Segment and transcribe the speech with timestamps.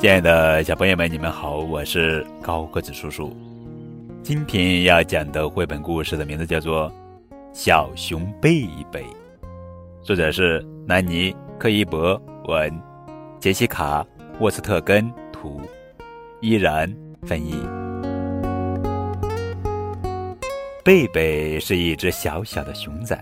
[0.00, 3.32] 亲爱的小朋友们，你们好，我是高个子叔叔。
[4.24, 6.90] 今天要讲的绘本故事的名字叫做
[7.52, 9.02] 《小熊贝贝》，
[10.02, 12.76] 作者是南尼·克伊伯文，
[13.38, 14.02] 杰西卡·
[14.40, 15.60] 沃斯特根图，
[16.40, 17.54] 依然翻译。
[20.82, 23.16] 贝贝是一只小小的熊仔，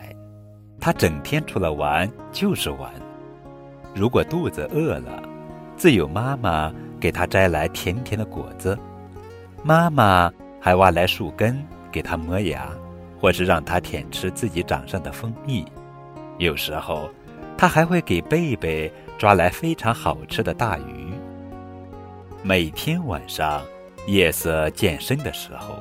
[0.80, 2.90] 它整天除了玩就是玩。
[3.94, 5.22] 如果肚子饿了，
[5.76, 8.78] 自有妈妈给它摘来甜甜的果子，
[9.62, 12.68] 妈妈还挖来树根给它磨牙，
[13.20, 15.64] 或是让它舔吃自己掌上的蜂蜜。
[16.38, 17.10] 有时候，
[17.56, 21.12] 它还会给贝贝抓来非常好吃的大鱼。
[22.42, 23.62] 每天晚上，
[24.06, 25.74] 夜色渐深的时候。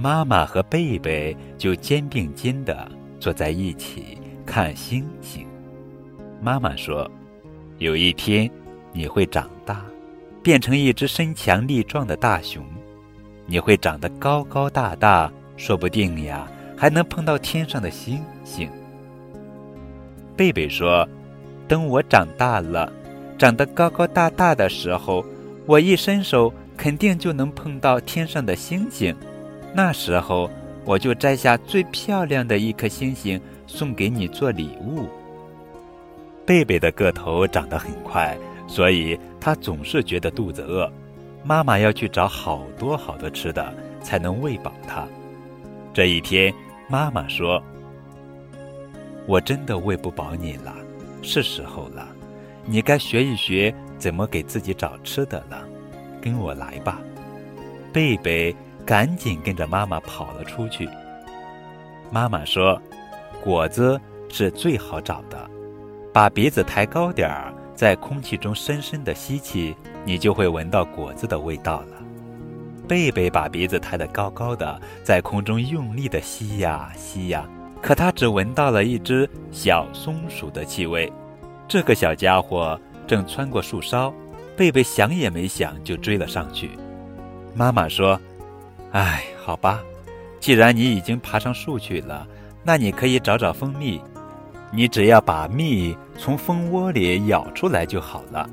[0.00, 5.44] 妈妈和贝贝就肩并肩地坐在一起看星星。
[6.40, 7.10] 妈妈说
[7.78, 8.50] ：“有一天
[8.92, 9.84] 你会长大，
[10.42, 12.64] 变成一只身强力壮的大熊，
[13.46, 18.68] 你会长得高高大大，说不定呀，还能碰到天上的星星。”
[20.36, 21.08] 贝贝说
[21.68, 22.92] ：“等我长大了，
[23.38, 25.24] 长得高高大大的时候，
[25.64, 29.14] 我一伸手肯定就能碰到天上的星星。”
[29.72, 30.50] 那时候，
[30.84, 35.08] 我就摘下最漂亮的一颗星星送给你做礼物。
[36.48, 38.34] 贝贝的个头长得很快，
[38.66, 40.90] 所以他总是觉得肚子饿，
[41.44, 45.06] 妈妈要去找好多好多吃的才能喂饱他。
[45.92, 46.50] 这一天，
[46.88, 47.62] 妈妈说
[49.28, 50.74] ：“我真的喂不饱你了，
[51.20, 52.08] 是时候了，
[52.64, 55.62] 你该学一学怎么给自己找吃的了。
[56.18, 56.98] 跟我来吧，
[57.92, 58.56] 贝贝。”
[58.88, 60.88] 赶紧跟着妈妈跑了出去。
[62.10, 62.80] 妈妈说
[63.44, 65.38] ：“果子是最好找的，
[66.12, 71.96] 把鼻子抬高点儿，在空气中深深的吸气，你就会闻到果子的味道了。”
[72.88, 77.46] 贝贝把鼻子抬得高高的，在空中用力的吸呀吸呀，
[77.82, 81.12] 可他只闻到了一只小松鼠的气味。
[81.68, 84.12] 这个小家伙正穿过树梢，
[84.56, 86.70] 贝贝想也没想就追了上去。
[87.54, 88.18] 妈妈说。
[88.92, 89.82] 哎，好吧，
[90.40, 92.26] 既然你已经爬上树去了，
[92.64, 94.00] 那你可以找找蜂蜜。
[94.70, 98.48] 你只要把蜜从蜂窝里舀出来就好了。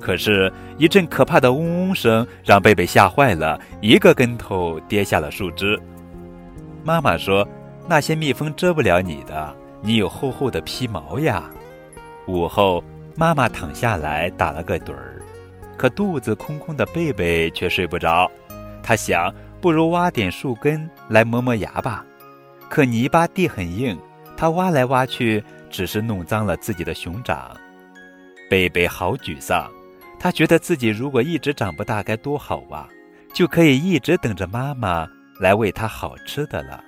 [0.00, 5.78] 可是，一阵可怕的嗡嗡声让贝贝吓坏了，一个跟头跌下了树枝。
[6.82, 7.46] 妈妈说
[7.86, 11.50] ：“那些蜜蜂蛰不了你的，你有厚厚的皮毛呀。”
[12.26, 12.82] 午后，
[13.16, 15.20] 妈妈躺下来打了个盹儿，
[15.76, 18.30] 可肚子空空的贝贝却睡不着。
[18.82, 19.32] 他想。
[19.60, 22.02] 不如挖点树根来磨磨牙吧，
[22.70, 23.94] 可泥巴地很硬，
[24.40, 27.54] 他挖来挖去，只是弄脏了自己的熊掌。
[28.48, 29.70] 贝贝好沮丧，
[30.18, 32.88] 他觉得自己如果一直长不大该多好啊，
[33.34, 35.06] 就可以一直等着妈妈
[35.40, 36.82] 来喂他好吃的了。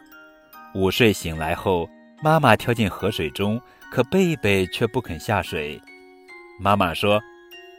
[0.74, 1.86] 午睡醒来后，
[2.22, 3.60] 妈妈跳进河水中，
[3.90, 5.78] 可贝贝却不肯下水。
[6.58, 7.20] 妈妈说：“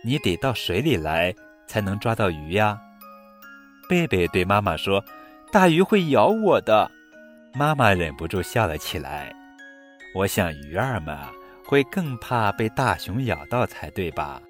[0.06, 1.34] 你得到水里来，
[1.66, 2.80] 才能抓到鱼呀。”
[3.90, 5.04] 贝贝对妈妈说
[5.52, 6.92] ：“大鱼会咬我的。”
[7.58, 9.34] 妈妈忍不住笑了起来。
[10.14, 11.18] 我想鱼儿们
[11.66, 14.42] 会更怕被大熊咬到才对吧？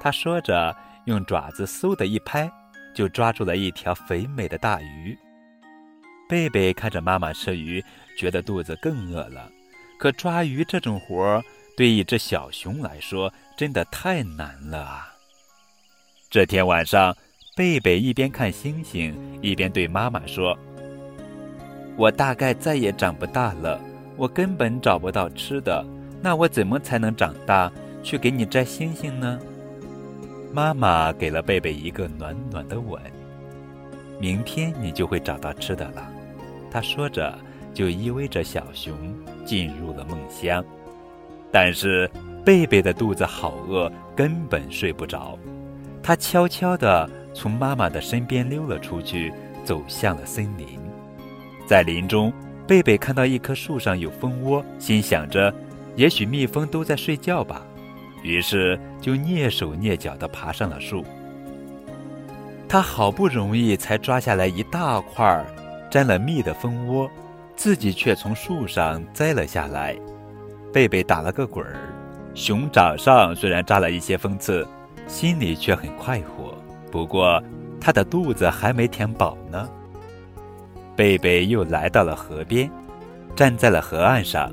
[0.00, 0.74] 他说着，
[1.06, 2.50] 用爪子嗖的一拍，
[2.94, 5.16] 就抓住了一条肥美的大鱼。
[6.28, 7.82] 贝贝看着妈妈吃鱼，
[8.18, 9.50] 觉得肚子更饿了。
[9.98, 11.42] 可抓鱼这种活儿，
[11.76, 15.14] 对一只小熊来说真的太难了啊！
[16.30, 17.16] 这天晚上。
[17.56, 20.54] 贝贝一边看星星，一边对妈妈说
[21.96, 23.80] ：“我大概再也长不大了，
[24.16, 25.84] 我根本找不到吃的，
[26.22, 27.70] 那我怎么才能长大，
[28.02, 29.38] 去给你摘星星呢？”
[30.52, 33.00] 妈妈给了贝贝一个暖暖的吻。
[34.18, 36.08] 明天你就会找到吃的了，
[36.70, 37.38] 她说着，
[37.74, 38.96] 就依偎着小熊
[39.44, 40.64] 进入了梦乡。
[41.52, 42.10] 但是
[42.44, 45.38] 贝贝的肚子好饿，根本睡不着，
[46.02, 47.08] 他悄悄地。
[47.34, 49.30] 从妈妈的身边溜了出去，
[49.62, 50.80] 走向了森林。
[51.66, 52.32] 在林中，
[52.66, 55.54] 贝贝看到一棵树上有蜂窝，心想着，
[55.94, 57.62] 也许蜜蜂都在睡觉吧。
[58.22, 61.04] 于是就蹑手蹑脚地爬上了树。
[62.68, 65.46] 他好不容易才抓下来一大块
[65.88, 67.08] 沾了蜜的蜂窝，
[67.54, 69.96] 自己却从树上摘了下来。
[70.72, 71.76] 贝贝打了个滚儿，
[72.34, 74.66] 熊掌上虽然扎了一些蜂刺，
[75.06, 76.52] 心里却很快活。
[76.90, 77.40] 不过，
[77.80, 79.68] 他的肚子还没填饱呢。
[80.96, 82.70] 贝贝又来到了河边，
[83.36, 84.50] 站在了河岸上。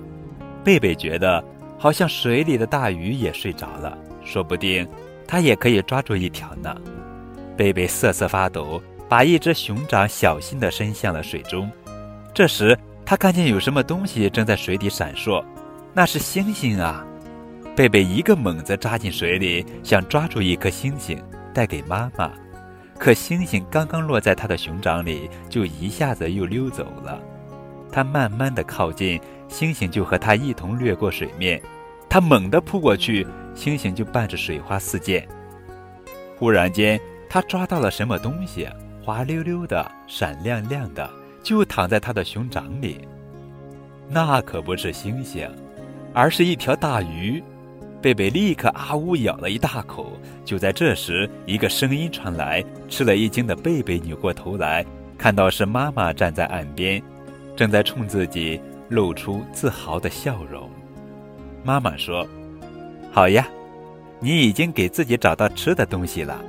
[0.63, 1.43] 贝贝觉得
[1.77, 4.87] 好像水里的大鱼也睡着了，说不定
[5.25, 6.75] 他也可以抓住一条呢。
[7.55, 11.71] 贝贝瑟瑟发抖，把一只熊掌小心地伸向了水中。
[12.33, 15.43] 这时，他看见有什么东西正在水底闪烁，
[15.93, 17.05] 那是星星啊！
[17.75, 21.21] 贝贝一个猛子扎进水里，想抓住一颗星星
[21.53, 22.31] 带给妈妈。
[22.97, 27.19] 可星星刚刚落在他的熊掌里，就一下子又溜走了。
[27.91, 31.61] 他慢慢的靠近，星星就和他一同掠过水面。
[32.09, 33.25] 他猛地扑过去，
[33.55, 35.27] 星星就伴着水花四溅。
[36.37, 36.99] 忽然间，
[37.29, 38.67] 他抓到了什么东西，
[39.03, 41.09] 滑溜溜的，闪亮亮的，
[41.41, 43.07] 就躺在他的熊掌里。
[44.09, 45.49] 那可不是星星，
[46.13, 47.43] 而是一条大鱼。
[48.03, 50.11] 贝贝立刻啊呜咬了一大口。
[50.44, 54.85] 就在这时，一个声音传来，吃了一惊的贝贝扭过头来，
[55.17, 57.01] 看到是妈妈站在岸边，
[57.55, 58.59] 正在冲自己
[58.89, 60.69] 露出自豪的笑容。
[61.63, 62.27] 妈妈说
[63.09, 63.47] ：“好呀，
[64.19, 66.44] 你已经给自己找到吃的东西了。”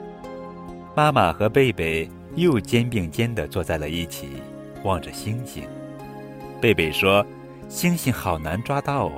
[0.97, 4.29] 妈妈和贝贝又肩并肩地坐在了一起，
[4.83, 5.63] 望着星星。
[6.61, 7.25] 贝贝说
[7.71, 9.13] ：“星星好难抓到哦。”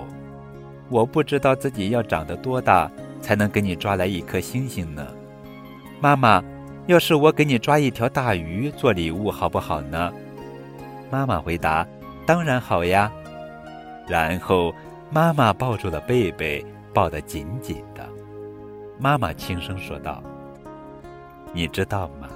[0.88, 2.90] 我不知道自己要长得多大
[3.20, 5.06] 才能给你抓来一颗星星呢，
[6.00, 6.42] 妈妈，
[6.86, 10.12] 要是我给你抓一条大鱼做礼物，好不好呢？
[11.10, 11.86] 妈妈回答
[12.24, 13.10] ：“当然好呀。”
[14.06, 14.72] 然后
[15.10, 18.08] 妈妈抱住了贝贝，抱得紧紧的。
[18.98, 20.22] 妈妈轻声说道
[21.52, 22.28] ：“你知道吗？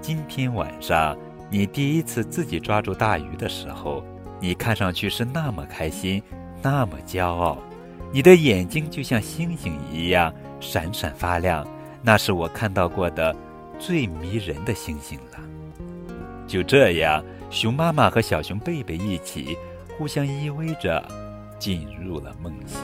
[0.00, 1.16] 今天晚上
[1.50, 4.04] 你第一次自己抓住大鱼的时候，
[4.40, 6.22] 你看上去是那么开心，
[6.62, 7.56] 那么骄傲。”
[8.10, 11.66] 你的眼睛就像星星一样闪闪发亮，
[12.02, 13.36] 那是我看到过的
[13.78, 15.38] 最迷人的星星了。
[16.46, 19.56] 就这样，熊妈妈和小熊贝贝一起
[19.98, 21.06] 互相依偎着，
[21.58, 22.80] 进入了梦乡。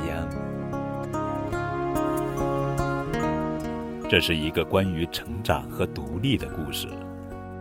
[4.11, 6.87] 这是一个关于成长和独立的故事，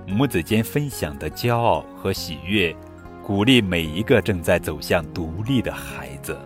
[0.05, 2.75] 母子间分享的骄傲和喜悦，
[3.23, 6.37] 鼓励每一个正在走向独立的孩子。